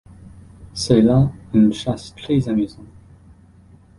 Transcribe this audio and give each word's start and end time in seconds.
C’est 0.73 1.03
là 1.03 1.31
une 1.53 1.71
chasse 1.71 2.15
très 2.15 2.49
amusante... 2.49 2.87